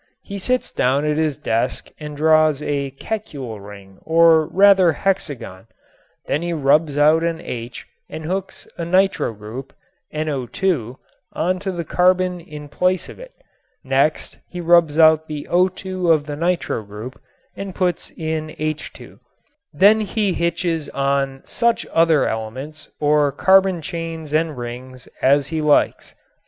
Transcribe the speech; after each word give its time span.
He 0.23 0.39
sits 0.39 0.71
down 0.71 1.05
at 1.05 1.17
his 1.17 1.37
desk 1.37 1.91
and 1.99 2.17
draws 2.17 2.59
a 2.63 2.89
"Kekulé 2.89 3.63
ring" 3.63 3.99
or 4.01 4.47
rather 4.47 4.93
hexagon. 4.93 5.67
Then 6.25 6.41
he 6.41 6.53
rubs 6.53 6.97
out 6.97 7.23
an 7.23 7.39
H 7.39 7.85
and 8.09 8.25
hooks 8.25 8.67
a 8.79 8.83
nitro 8.83 9.31
group 9.31 9.73
(NO_) 10.11 10.95
on 11.33 11.59
to 11.59 11.71
the 11.71 11.85
carbon 11.85 12.39
in 12.39 12.67
place 12.67 13.09
of 13.09 13.19
it; 13.19 13.33
next 13.83 14.39
he 14.49 14.59
rubs 14.59 14.97
out 14.97 15.27
the 15.27 15.47
O_ 15.51 16.11
of 16.11 16.25
the 16.25 16.35
nitro 16.35 16.81
group 16.81 17.21
and 17.55 17.75
puts 17.75 18.09
in 18.09 18.47
H_; 18.57 19.19
then 19.71 19.99
he 19.99 20.33
hitches 20.33 20.89
on 20.89 21.43
such 21.45 21.85
other 21.93 22.27
elements, 22.27 22.89
or 22.99 23.31
carbon 23.31 23.83
chains 23.83 24.33
and 24.33 24.57
rings 24.57 25.07
as 25.21 25.49
he 25.49 25.61
likes. 25.61 26.15